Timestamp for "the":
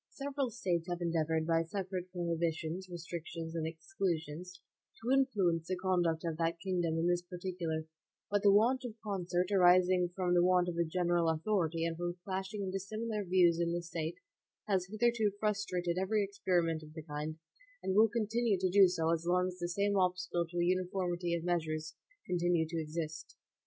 5.67-5.75, 8.41-8.51, 10.33-10.43, 13.73-13.83, 16.95-17.03, 19.59-19.69